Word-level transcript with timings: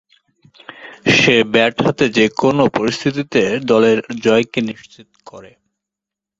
সে 1.15 1.35
bat 1.53 1.75
হাতে 1.85 2.05
যে-কোন 2.17 2.57
পরিস্থিতিতে 2.77 3.41
দলের 3.65 3.97
জয়কে 4.23 4.59
নিশ্চিত 4.69 5.09
করে। 5.25 5.51